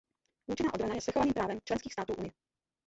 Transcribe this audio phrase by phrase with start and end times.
[0.47, 2.31] Účinná obrana je svrchovaným právem členských států Unie.